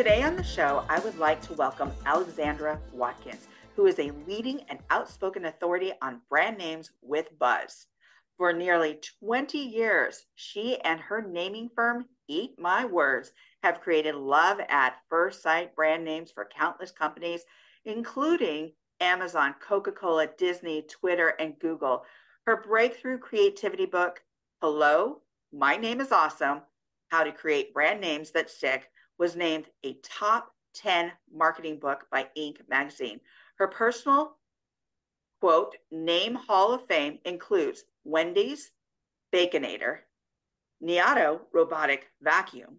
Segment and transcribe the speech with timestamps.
[0.00, 4.62] Today on the show, I would like to welcome Alexandra Watkins, who is a leading
[4.70, 7.86] and outspoken authority on brand names with buzz.
[8.38, 13.32] For nearly 20 years, she and her naming firm, Eat My Words,
[13.62, 17.42] have created love at first sight brand names for countless companies,
[17.84, 22.04] including Amazon, Coca Cola, Disney, Twitter, and Google.
[22.46, 24.22] Her breakthrough creativity book,
[24.62, 25.20] Hello,
[25.52, 26.62] My Name is Awesome
[27.08, 28.88] How to Create Brand Names That Stick,
[29.20, 32.56] was named a top 10 marketing book by Inc.
[32.70, 33.20] magazine.
[33.58, 34.38] Her personal
[35.40, 38.72] quote name hall of fame includes Wendy's,
[39.32, 39.98] Baconator,
[40.82, 42.78] Neato robotic vacuum,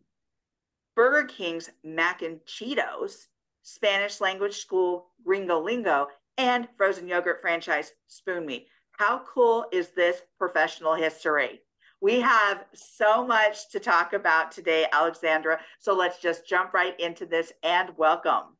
[0.95, 3.27] Burger King's mac and Cheetos,
[3.61, 6.07] Spanish language school Gringo Lingo,
[6.39, 8.65] and frozen yogurt franchise Spoon Me.
[8.93, 11.61] How cool is this professional history?
[12.01, 15.59] We have so much to talk about today, Alexandra.
[15.79, 18.57] So let's just jump right into this and welcome.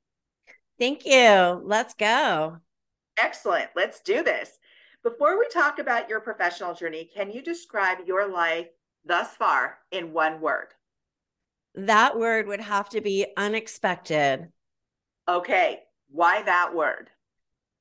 [0.77, 1.61] Thank you.
[1.63, 2.57] Let's go.
[3.17, 3.69] Excellent.
[3.75, 4.59] Let's do this.
[5.03, 8.67] Before we talk about your professional journey, can you describe your life
[9.03, 10.67] thus far in one word?
[11.73, 14.49] That word would have to be unexpected.
[15.27, 15.79] Okay.
[16.11, 17.09] Why that word?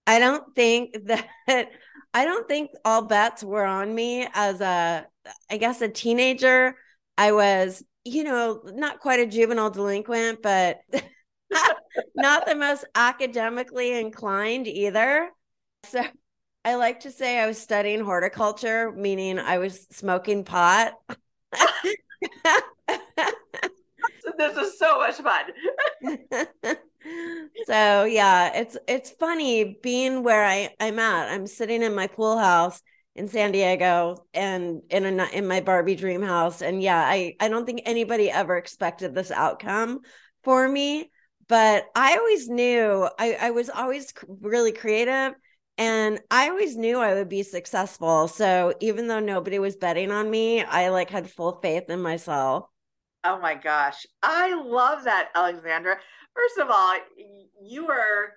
[0.07, 1.71] I don't think that
[2.15, 5.07] I don't think all bets were on me as a
[5.51, 6.77] I guess a teenager,
[7.19, 10.81] I was, you know, not quite a juvenile delinquent, but
[12.15, 15.31] not the most academically inclined either.
[15.85, 16.03] So
[16.65, 20.95] I like to say I was studying horticulture, meaning I was smoking pot.
[24.39, 25.45] this is so much fun.
[27.67, 31.31] so yeah, it's it's funny being where I, I'm at.
[31.31, 32.83] I'm sitting in my pool house
[33.15, 36.63] in San Diego and in a in my Barbie dream house.
[36.63, 40.01] And yeah, I I don't think anybody ever expected this outcome
[40.45, 41.11] for me,
[41.49, 45.35] but I always knew I I was always really creative
[45.77, 48.29] and I always knew I would be successful.
[48.29, 52.67] So even though nobody was betting on me, I like had full faith in myself.
[53.25, 54.07] Oh my gosh.
[54.23, 55.97] I love that, Alexandra.
[56.35, 56.97] First of all,
[57.63, 58.33] you are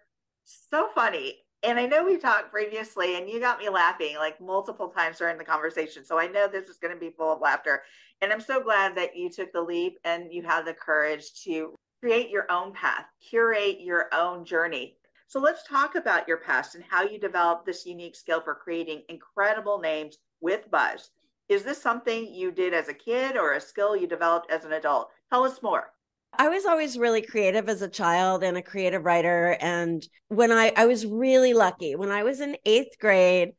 [0.45, 4.89] so funny and I know we talked previously, and you got me laughing like multiple
[4.89, 6.03] times during the conversation.
[6.03, 7.83] So I know this is going to be full of laughter.
[8.21, 11.73] And I'm so glad that you took the leap and you had the courage to
[12.01, 14.97] create your own path, curate your own journey.
[15.27, 19.03] So let's talk about your past and how you developed this unique skill for creating
[19.07, 21.11] incredible names with buzz.
[21.47, 24.73] Is this something you did as a kid or a skill you developed as an
[24.73, 25.09] adult?
[25.31, 25.92] Tell us more.
[26.37, 29.57] I was always really creative as a child and a creative writer.
[29.59, 33.53] And when I, I was really lucky, when I was in eighth grade,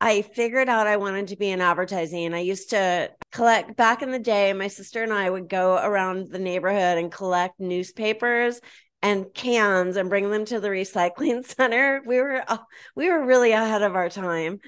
[0.00, 2.34] I figured out I wanted to be in advertising.
[2.34, 6.28] I used to collect back in the day, my sister and I would go around
[6.30, 8.60] the neighborhood and collect newspapers
[9.02, 12.02] and cans and bring them to the recycling center.
[12.06, 12.58] We were uh,
[12.96, 14.60] we were really ahead of our time.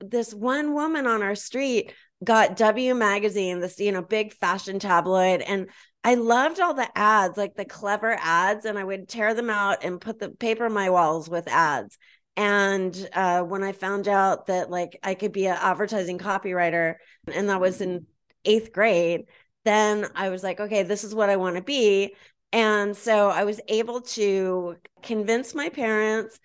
[0.00, 5.40] This one woman on our street got W magazine, this you know big fashion tabloid
[5.40, 5.68] and
[6.02, 9.84] I loved all the ads, like the clever ads, and I would tear them out
[9.84, 11.98] and put the paper my walls with ads.
[12.36, 16.94] And uh, when I found out that like I could be an advertising copywriter,
[17.32, 18.06] and that was in
[18.44, 19.26] eighth grade,
[19.64, 22.14] then I was like, okay, this is what I want to be.
[22.52, 26.40] And so I was able to convince my parents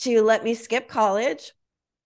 [0.00, 1.52] to let me skip college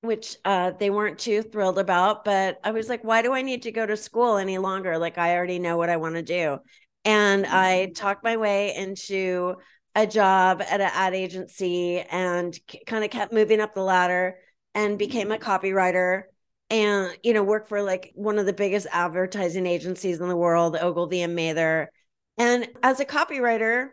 [0.01, 2.25] which uh, they weren't too thrilled about.
[2.25, 4.99] But I was like, why do I need to go to school any longer?
[4.99, 6.59] Like, I already know what I want to do.
[7.05, 7.93] And I mm-hmm.
[7.93, 9.57] talked my way into
[9.95, 14.39] a job at an ad agency and k- kind of kept moving up the ladder
[14.75, 16.23] and became a copywriter
[16.71, 20.77] and you know worked for like one of the biggest advertising agencies in the world
[20.81, 21.91] ogilvy and mather
[22.37, 23.89] and as a copywriter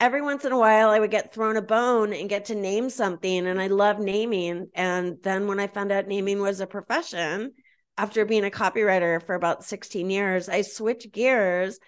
[0.00, 2.90] every once in a while I would get thrown a bone and get to name
[2.90, 3.46] something.
[3.46, 4.68] And I love naming.
[4.74, 7.52] And then when I found out naming was a profession,
[7.96, 11.78] after being a copywriter for about 16 years, I switched gears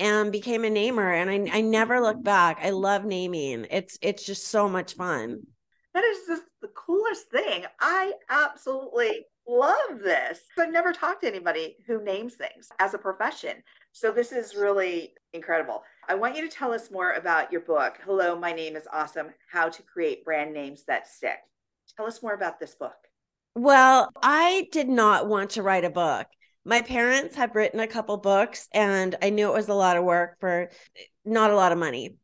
[0.00, 1.12] and became a namer.
[1.12, 2.58] And I, I never look back.
[2.62, 3.66] I love naming.
[3.70, 5.40] It's it's just so much fun.
[5.94, 7.64] That is just the coolest thing.
[7.80, 10.40] I absolutely love this.
[10.58, 13.62] I've never talked to anybody who names things as a profession.
[13.92, 15.82] So this is really incredible.
[16.08, 19.28] I want you to tell us more about your book, Hello, My Name is Awesome
[19.50, 21.38] How to Create Brand Names That Stick.
[21.96, 22.96] Tell us more about this book.
[23.54, 26.26] Well, I did not want to write a book.
[26.64, 30.04] My parents have written a couple books, and I knew it was a lot of
[30.04, 30.70] work for
[31.24, 32.14] not a lot of money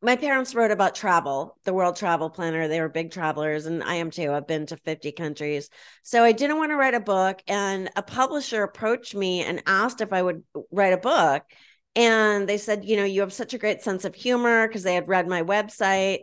[0.00, 2.68] my parents wrote about travel, the World Travel Planner.
[2.68, 4.32] They were big travelers, and I am too.
[4.32, 5.68] I've been to 50 countries.
[6.04, 7.42] So I didn't want to write a book.
[7.48, 11.42] And a publisher approached me and asked if I would write a book.
[11.96, 14.94] And they said, you know, you have such a great sense of humor because they
[14.94, 16.20] had read my website.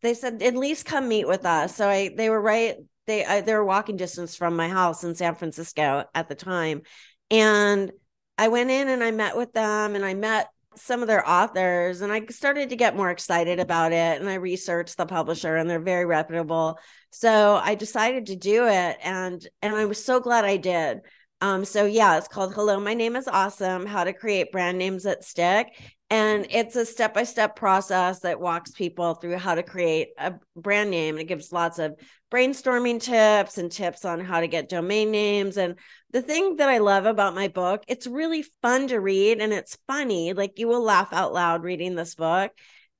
[0.00, 1.76] They said, at least come meet with us.
[1.76, 2.76] So I, they were right.
[3.06, 6.82] They, I, they were walking distance from my house in San Francisco at the time.
[7.30, 7.92] And
[8.38, 12.00] I went in and I met with them and I met some of their authors
[12.00, 15.68] and I started to get more excited about it and I researched the publisher and
[15.68, 16.78] they're very reputable.
[17.10, 21.00] So I decided to do it and and I was so glad I did.
[21.40, 25.04] Um so yeah, it's called Hello, my name is awesome, how to create brand names
[25.04, 25.68] that stick.
[26.12, 31.16] And it's a step-by-step process that walks people through how to create a brand name.
[31.16, 31.98] It gives lots of
[32.30, 35.76] brainstorming tips and tips on how to get domain names and
[36.10, 39.78] the thing that I love about my book, it's really fun to read and it's
[39.86, 40.34] funny.
[40.34, 42.52] Like you will laugh out loud reading this book.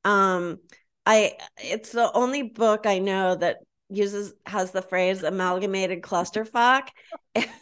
[0.06, 0.60] Um,
[1.04, 3.58] I it's the only book I know that
[3.90, 6.88] uses has the phrase amalgamated clusterfuck.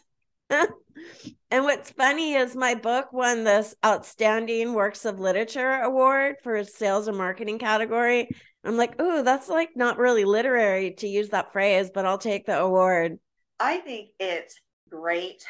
[1.50, 7.08] and what's funny is my book won this outstanding works of literature award for sales
[7.08, 8.28] and marketing category.
[8.64, 12.46] I'm like, oh, that's like not really literary to use that phrase, but I'll take
[12.46, 13.18] the award.
[13.58, 14.60] I think it's
[14.90, 15.44] great.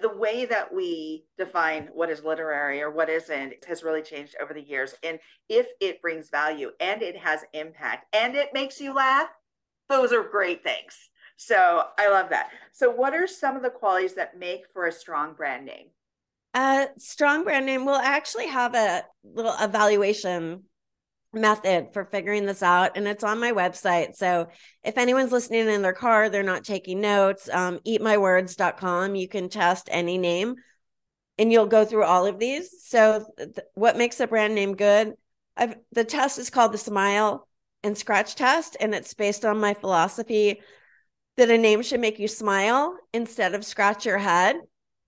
[0.00, 4.54] The way that we define what is literary or what isn't has really changed over
[4.54, 4.94] the years.
[5.02, 5.18] And
[5.48, 9.28] if it brings value and it has impact and it makes you laugh,
[9.88, 10.96] those are great things.
[11.36, 12.50] So I love that.
[12.72, 15.86] So, what are some of the qualities that make for a strong brand name?
[16.54, 20.64] A strong brand name We'll actually have a little evaluation
[21.32, 24.46] method for figuring this out and it's on my website so
[24.84, 29.88] if anyone's listening in their car they're not taking notes um, eatmywords.com you can test
[29.90, 30.54] any name
[31.38, 35.14] and you'll go through all of these so th- what makes a brand name good
[35.56, 37.48] I've, the test is called the smile
[37.82, 40.60] and scratch test and it's based on my philosophy
[41.36, 44.56] that a name should make you smile instead of scratch your head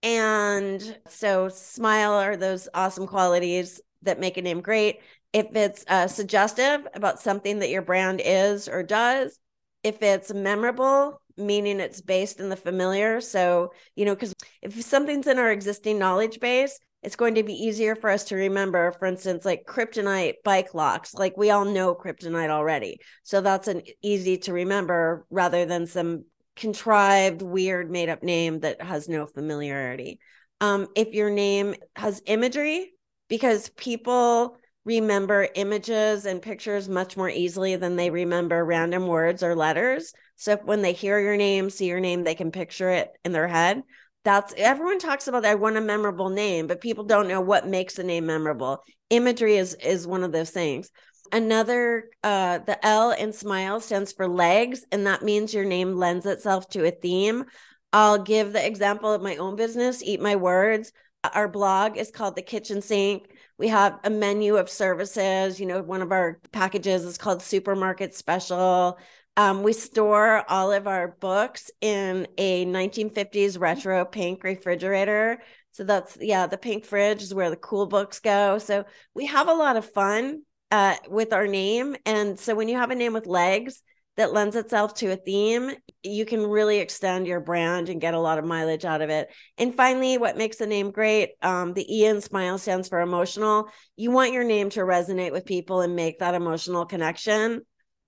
[0.03, 5.01] and so smile are those awesome qualities that make a name great
[5.33, 9.39] if it's uh, suggestive about something that your brand is or does,
[9.83, 13.21] if it's memorable, meaning it's based in the familiar.
[13.21, 14.33] So, you know, because
[14.63, 18.37] if something's in our existing knowledge base, it's going to be easier for us to
[18.37, 21.15] remember, for instance, like kryptonite bike locks.
[21.15, 22.99] Like we all know kryptonite already.
[23.23, 26.25] So that's an easy to remember rather than some
[26.57, 30.19] contrived, weird, made up name that has no familiarity.
[30.61, 32.93] Um, if your name has imagery,
[33.29, 39.57] because people remember images and pictures much more easily than they remember random words or
[39.57, 40.13] letters.
[40.37, 43.49] So when they hear your name, see your name, they can picture it in their
[43.49, 43.83] head.
[44.25, 47.99] That's everyone talks about I want a memorable name, but people don't know what makes
[47.99, 48.83] a name memorable.
[49.11, 50.91] Imagery is is one of those things.
[51.33, 56.27] Another uh the L in smile stands for legs and that means your name lends
[56.27, 57.45] itself to a theme.
[57.93, 60.93] I'll give the example of my own business, Eat My Words.
[61.33, 63.29] Our blog is called The Kitchen Sink
[63.59, 65.61] we have a menu of services.
[65.61, 68.99] You know, one of our packages is called Supermarket Special.
[69.37, 75.43] Um, we store all of our books in a 1950s retro pink refrigerator.
[75.73, 78.59] So that's, yeah, the pink fridge is where the cool books go.
[78.59, 81.97] So we have a lot of fun uh, with our name.
[82.07, 83.83] And so when you have a name with legs,
[84.17, 85.73] that lends itself to a theme,
[86.03, 89.29] you can really extend your brand and get a lot of mileage out of it.
[89.59, 91.31] And finally, what makes a name great?
[91.43, 93.69] Um, the E in smile stands for emotional.
[93.97, 97.63] You want your name to resonate with people and make that emotional connection.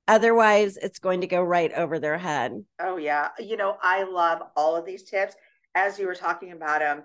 [0.08, 2.64] Otherwise, it's going to go right over their head.
[2.80, 3.30] Oh, yeah.
[3.38, 5.34] You know, I love all of these tips.
[5.74, 7.02] As you were talking about them,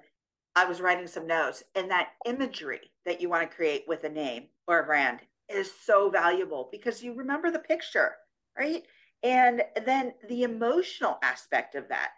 [0.55, 4.09] I was writing some notes, and that imagery that you want to create with a
[4.09, 8.15] name or a brand is so valuable because you remember the picture
[8.57, 8.83] right?
[9.23, 12.09] And then the emotional aspect of that,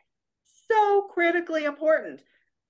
[0.69, 2.21] so critically important.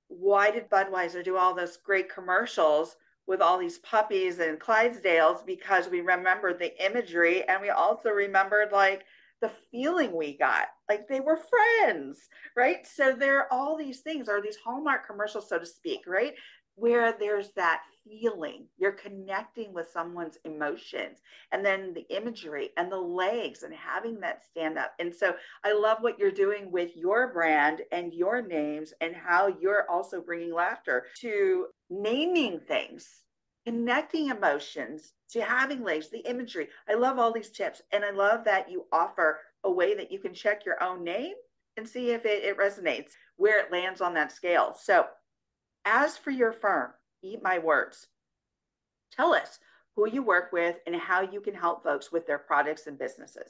[0.07, 2.95] Why did Budweiser do all those great commercials
[3.27, 5.45] with all these puppies and Clydesdales?
[5.45, 9.03] Because we remembered the imagery and we also remembered like
[9.43, 14.29] the feeling we got like they were friends right so there are all these things
[14.29, 16.33] are these hallmark commercials so to speak right
[16.75, 18.65] where there's that feeling.
[18.77, 21.19] You're connecting with someone's emotions
[21.51, 24.93] and then the imagery and the legs and having that stand up.
[24.99, 25.33] And so
[25.63, 30.21] i love what you're doing with your brand and your names and how you're also
[30.21, 33.23] bringing laughter to naming things
[33.65, 36.67] connecting emotions to having legs the imagery.
[36.89, 40.19] I love all these tips and i love that you offer a way that you
[40.19, 41.33] can check your own name
[41.77, 44.75] and see if it, it resonates where it lands on that scale.
[44.79, 45.05] So
[45.85, 46.91] as for your firm,
[47.23, 48.07] Eat My Words,
[49.15, 49.59] tell us
[49.95, 53.49] who you work with and how you can help folks with their products and businesses.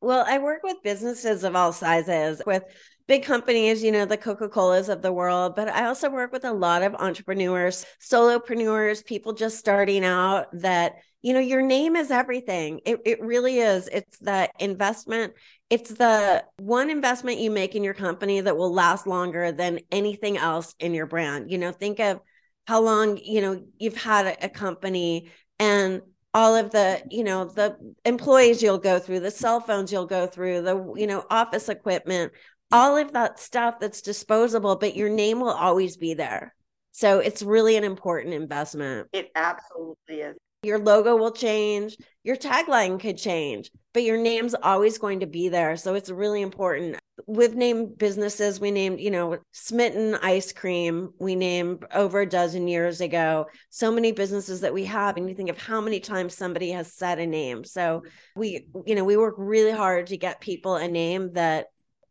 [0.00, 2.64] Well, I work with businesses of all sizes, with
[3.06, 6.44] big companies, you know, the Coca Colas of the world, but I also work with
[6.44, 12.10] a lot of entrepreneurs, solopreneurs, people just starting out that, you know, your name is
[12.10, 12.80] everything.
[12.84, 13.88] It, it really is.
[13.88, 15.34] It's the investment,
[15.70, 20.36] it's the one investment you make in your company that will last longer than anything
[20.36, 21.50] else in your brand.
[21.50, 22.20] You know, think of
[22.66, 26.02] how long, you know, you've had a, company and
[26.34, 27.76] all of the you know the
[28.06, 32.32] employees you'll go through the cell phones you'll go through the you know office equipment
[32.72, 36.54] all of that stuff that's disposable, but your name will always be there.
[36.90, 39.08] So it's really an important investment.
[39.12, 40.36] It absolutely is.
[40.62, 45.48] Your logo will change, your tagline could change, but your name's always going to be
[45.48, 45.76] there.
[45.76, 46.98] So it's really important.
[47.26, 52.66] We've named businesses, we named, you know, Smitten Ice Cream, we named over a dozen
[52.66, 53.46] years ago.
[53.68, 56.92] So many businesses that we have, and you think of how many times somebody has
[56.92, 57.64] said a name.
[57.64, 58.02] So
[58.34, 61.66] we, you know, we work really hard to get people a name that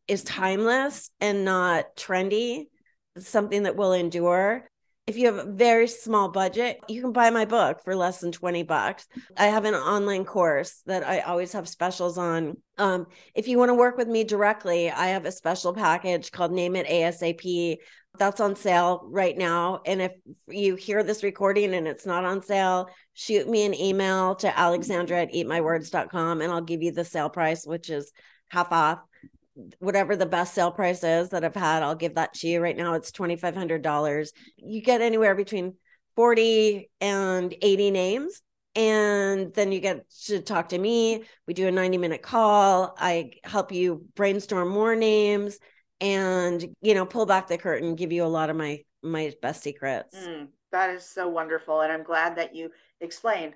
[0.08, 2.66] is timeless and not trendy,
[3.18, 4.70] something that will endure.
[5.08, 8.32] If you have a very small budget, you can buy my book for less than
[8.32, 9.08] 20 bucks.
[9.36, 12.58] I have an online course that I always have specials on.
[12.78, 16.52] Um, if you want to work with me directly, I have a special package called
[16.52, 17.78] Name It ASAP.
[18.20, 19.82] That's on sale right now.
[19.86, 20.12] And if
[20.48, 25.24] you hear this recording and it's not on sale, shoot me an email to alexandra
[25.24, 28.12] at eatmywords.com and I'll give you the sale price, which is
[28.50, 29.00] half off
[29.80, 32.62] whatever the best sale price is that I've had, I'll give that to you.
[32.62, 34.30] Right now it's $2,500.
[34.58, 35.76] You get anywhere between
[36.16, 38.42] 40 and 80 names.
[38.76, 41.24] And then you get to talk to me.
[41.46, 42.96] We do a 90 minute call.
[42.98, 45.60] I help you brainstorm more names
[46.00, 49.62] and, you know, pull back the curtain, give you a lot of my, my best
[49.62, 50.16] secrets.
[50.16, 51.82] Mm, that is so wonderful.
[51.82, 53.54] And I'm glad that you explained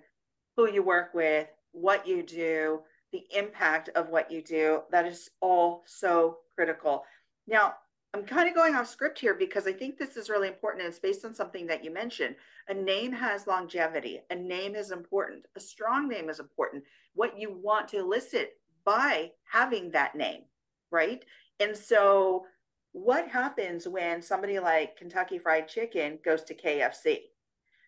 [0.58, 2.82] who you work with, what you do,
[3.16, 4.82] the impact of what you do.
[4.92, 7.06] That is all so critical.
[7.48, 7.76] Now,
[8.14, 10.84] I'm kind of going off script here because I think this is really important.
[10.84, 12.36] And it's based on something that you mentioned.
[12.68, 16.84] A name has longevity, a name is important, a strong name is important.
[17.14, 20.42] What you want to elicit by having that name,
[20.92, 21.24] right?
[21.60, 22.46] And so,
[22.92, 27.20] what happens when somebody like Kentucky Fried Chicken goes to KFC?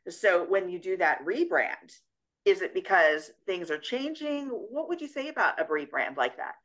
[0.10, 2.00] So, when you do that rebrand,
[2.48, 4.48] is it because things are changing?
[4.48, 6.56] What would you say about a rebrand like that?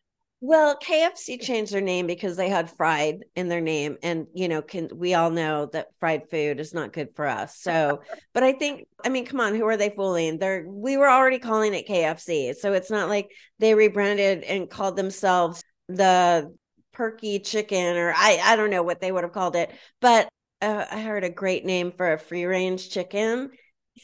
[0.41, 3.97] Well, KFC changed their name because they had fried in their name.
[4.03, 7.59] And, you know, can we all know that fried food is not good for us.
[7.59, 10.39] So, but I think, I mean, come on, who are they fooling?
[10.39, 12.55] They're, we were already calling it KFC.
[12.55, 16.53] So it's not like they rebranded and called themselves the
[16.93, 19.73] perky chicken or I, I don't know what they would have called it.
[20.01, 20.29] But
[20.61, 23.51] uh, I heard a great name for a free range chicken,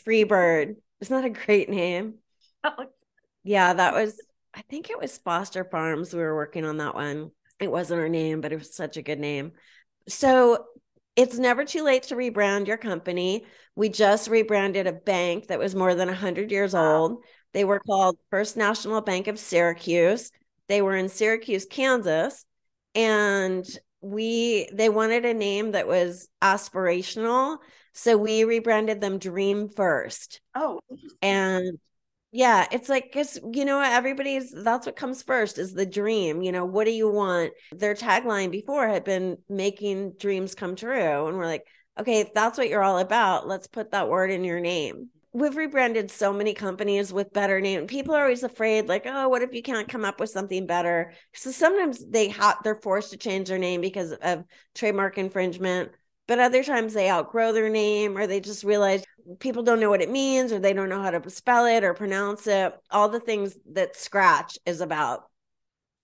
[0.04, 2.14] Free Bird isn't that a great name?
[2.64, 2.86] Oh.
[3.44, 4.20] Yeah, that was,
[4.52, 6.12] I think it was Foster Farms.
[6.12, 7.30] We were working on that one.
[7.60, 9.52] It wasn't our name, but it was such a good name.
[10.08, 10.64] So
[11.14, 13.46] it's never too late to rebrand your company.
[13.76, 16.96] We just rebranded a bank that was more than 100 years wow.
[16.96, 17.24] old.
[17.52, 20.32] They were called First National Bank of Syracuse.
[20.68, 22.44] They were in Syracuse, Kansas.
[22.94, 23.64] And
[24.00, 27.58] we they wanted a name that was aspirational
[27.92, 30.40] so we rebranded them Dream First.
[30.54, 30.80] Oh,
[31.22, 31.78] and
[32.30, 36.42] yeah, it's like because you know everybody's that's what comes first is the dream.
[36.42, 37.52] You know, what do you want?
[37.72, 41.64] Their tagline before had been making dreams come true, and we're like,
[41.98, 45.08] okay, if that's what you're all about, let's put that word in your name.
[45.32, 47.86] We've rebranded so many companies with better name.
[47.86, 51.14] People are always afraid, like, oh, what if you can't come up with something better?
[51.34, 55.92] So sometimes they have they're forced to change their name because of trademark infringement
[56.28, 59.02] but other times they outgrow their name or they just realize
[59.40, 61.94] people don't know what it means or they don't know how to spell it or
[61.94, 62.72] pronounce it.
[62.90, 65.24] All the things that scratch is about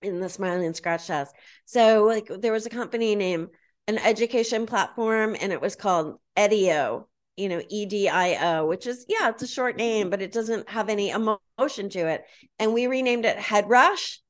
[0.00, 1.34] in the smiling scratch test.
[1.66, 3.48] So like there was a company named
[3.86, 7.04] an education platform and it was called edio
[7.36, 11.10] you know edio which is yeah it's a short name but it doesn't have any
[11.10, 12.24] emotion to it.
[12.58, 14.20] And we renamed it head rush.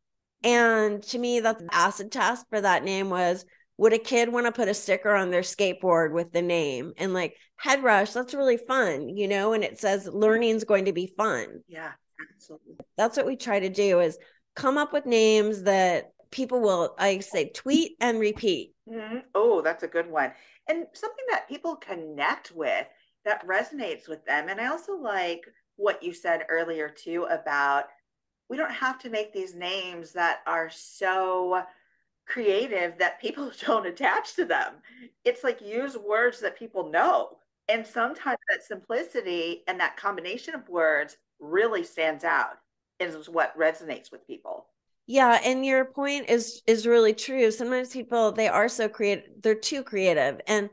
[0.42, 4.52] And to me, the acid test for that name was would a kid want to
[4.52, 8.56] put a sticker on their skateboard with the name and like head rush that's really
[8.56, 11.60] fun you know and it says learning's going to be fun.
[11.68, 11.92] Yeah
[12.34, 12.76] absolutely.
[12.96, 14.18] That's what we try to do is
[14.54, 18.74] come up with names that people will i say tweet and repeat.
[18.88, 19.18] Mm-hmm.
[19.34, 20.32] oh that's a good one.
[20.68, 22.86] And something that people connect with
[23.24, 25.44] that resonates with them and i also like
[25.76, 27.84] what you said earlier too about
[28.48, 31.62] we don't have to make these names that are so
[32.26, 34.74] creative that people don't attach to them.
[35.24, 37.38] It's like use words that people know.
[37.68, 42.58] And sometimes that simplicity and that combination of words really stands out
[43.00, 44.66] is what resonates with people.
[45.06, 47.50] Yeah, and your point is is really true.
[47.50, 50.40] Sometimes people they are so creative, they're too creative.
[50.46, 50.70] And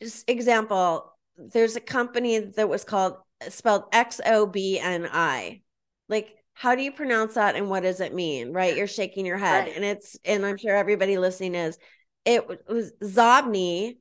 [0.00, 3.16] just example, there's a company that was called
[3.48, 5.62] spelled X O B N I.
[6.08, 8.76] Like how do you pronounce that and what does it mean right?
[8.76, 9.64] You're shaking your head.
[9.64, 9.74] Right.
[9.74, 11.76] and it's and i'm sure everybody listening is.
[12.24, 13.96] It was Xobni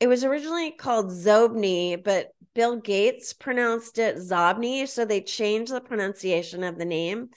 [0.00, 5.80] it was originally called Xobni but bill gates pronounced it Xobni so they changed the
[5.82, 7.28] pronunciation of the name.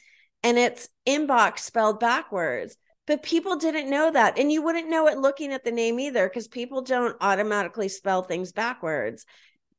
[0.44, 2.78] And it's inbox spelled backwards.
[3.06, 4.40] But people didn't know that.
[4.40, 8.22] And you wouldn't know it looking at the name either because people don't automatically spell
[8.22, 9.26] things backwards.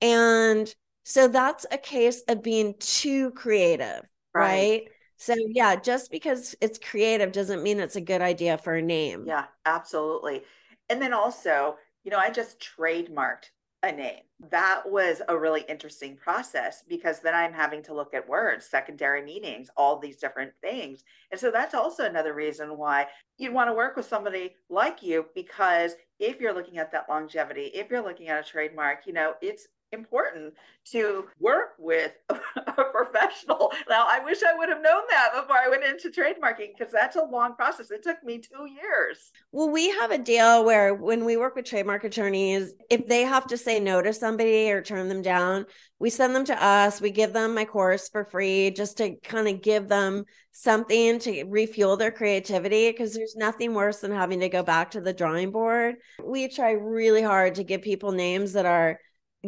[0.02, 4.02] And so that's a case of being too creative
[4.34, 4.42] right.
[4.44, 4.88] right?
[5.16, 9.24] So yeah, just because it's creative doesn't mean it's a good idea for a name.
[9.26, 10.42] Yeah, absolutely.
[10.88, 13.50] And then also, you know, I just trademarked
[13.82, 14.22] a name.
[14.50, 19.22] That was a really interesting process because then I'm having to look at words, secondary
[19.22, 21.04] meanings, all these different things.
[21.30, 23.06] And so that's also another reason why
[23.38, 27.70] you'd want to work with somebody like you because if you're looking at that longevity,
[27.74, 30.54] if you're looking at a trademark, you know, it's important
[30.92, 33.72] to work with a professional.
[33.88, 37.16] Now, I wish I would have known that before I went into trademarking because that's
[37.16, 37.90] a long process.
[37.90, 39.32] It took me two years.
[39.52, 43.46] Well, we have a deal where when we work with trademark attorneys, if they have
[43.48, 45.66] to say no to somebody or turn them down,
[45.98, 47.00] we send them to us.
[47.00, 51.44] We give them my course for free just to kind of give them something to
[51.44, 55.50] refuel their creativity because there's nothing worse than having to go back to the drawing
[55.50, 55.96] board.
[56.22, 58.98] We try really hard to give people names that are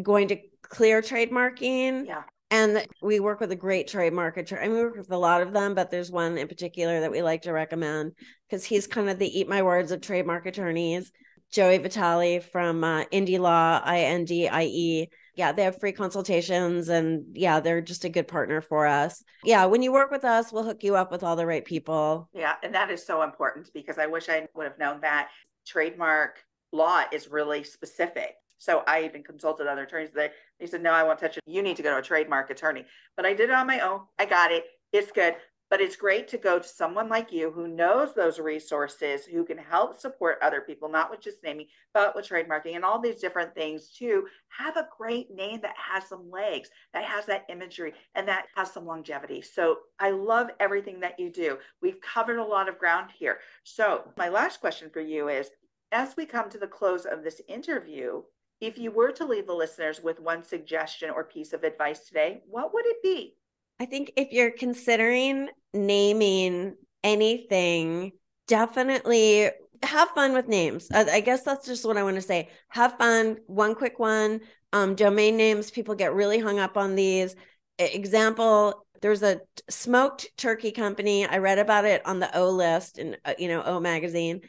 [0.00, 2.06] going to clear trademarking.
[2.06, 2.22] Yeah.
[2.50, 4.64] And we work with a great trademark attorney.
[4.64, 7.10] I mean, we work with a lot of them, but there's one in particular that
[7.10, 8.12] we like to recommend
[8.46, 11.10] because he's kind of the eat my words of trademark attorneys.
[11.50, 15.08] Joey Vitale from uh, Indie Law, I N D I E.
[15.34, 19.22] Yeah, they have free consultations and yeah, they're just a good partner for us.
[19.44, 22.28] Yeah, when you work with us, we'll hook you up with all the right people.
[22.34, 25.30] Yeah, and that is so important because I wish I would have known that
[25.66, 28.34] trademark law is really specific.
[28.62, 30.10] So I even consulted other attorneys.
[30.14, 31.42] They, they said, no, I won't touch it.
[31.46, 32.84] You need to go to a trademark attorney.
[33.16, 34.02] But I did it on my own.
[34.20, 34.66] I got it.
[34.92, 35.34] It's good.
[35.68, 39.58] But it's great to go to someone like you who knows those resources, who can
[39.58, 43.52] help support other people, not with just naming, but with trademarking and all these different
[43.52, 44.28] things too.
[44.56, 48.70] have a great name that has some legs, that has that imagery, and that has
[48.70, 49.42] some longevity.
[49.42, 51.58] So I love everything that you do.
[51.80, 53.38] We've covered a lot of ground here.
[53.64, 55.50] So my last question for you is
[55.90, 58.22] as we come to the close of this interview,
[58.62, 62.42] if you were to leave the listeners with one suggestion or piece of advice today,
[62.48, 63.34] what would it be?
[63.80, 68.12] I think if you're considering naming anything,
[68.46, 69.50] definitely
[69.82, 70.88] have fun with names.
[70.92, 72.50] I, guess that's just what I want to say.
[72.68, 73.38] Have fun.
[73.46, 74.42] One quick one.
[74.72, 77.34] Um, domain names, people get really hung up on these.
[77.80, 81.26] Example, there's a smoked turkey company.
[81.26, 84.42] I read about it on the O list in uh, you know O magazine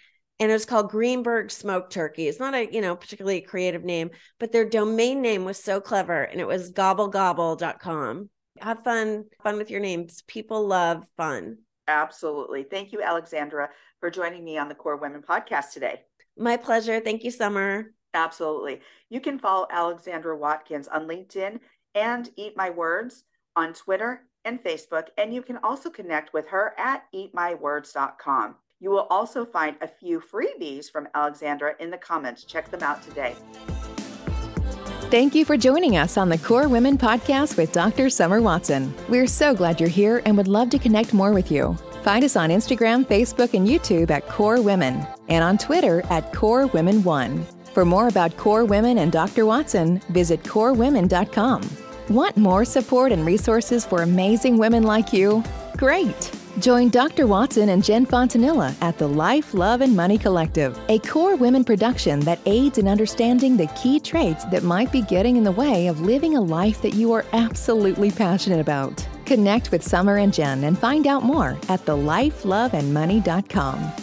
[0.44, 2.28] and it's called Greenberg Smoked Turkey.
[2.28, 6.24] It's not a you know particularly creative name, but their domain name was so clever,
[6.24, 8.30] and it was gobblegobble.com.
[8.60, 10.22] Have fun, fun with your names.
[10.28, 11.60] People love fun.
[11.88, 12.64] Absolutely.
[12.64, 13.70] Thank you, Alexandra,
[14.02, 16.02] for joining me on the KORE Women podcast today.
[16.38, 17.00] My pleasure.
[17.00, 17.94] Thank you, Summer.
[18.14, 18.82] Absolutely.
[19.10, 21.60] You can follow Alexandra Watkins on LinkedIn
[21.96, 23.24] and Eat My Words
[23.56, 25.08] on Twitter and Facebook.
[25.18, 28.56] And you can also connect with her at eatmywords.com.
[28.84, 32.44] You will also find a few freebies from Alexandra in the comments.
[32.44, 33.34] Check them out today.
[35.10, 38.10] Thank you for joining us on the KORE Women podcast with Dr.
[38.10, 38.94] Summer Watson.
[39.08, 41.78] We're so glad you're here and would love to connect more with you.
[42.04, 46.68] Find us on Instagram, Facebook, and YouTube at KORE Women and on Twitter at KORE
[46.68, 47.46] Women One.
[47.74, 49.46] For more about KORE Women and Dr.
[49.46, 51.62] Watson, visit korewomen.com.
[52.10, 55.42] Want more support and resources for amazing women like you?
[55.78, 56.32] Great!
[56.60, 57.26] Join Dr.
[57.26, 62.20] Watson and Jen Fontanilla at the Life, Love, and Money Collective, a KORE Women production
[62.22, 66.02] that aids in understanding the key traits that might be getting in the way of
[66.02, 69.04] living a life that you are absolutely passionate about.
[69.26, 74.03] Connect with Summer and Jen and find out more at thelifeloveandmoney.com.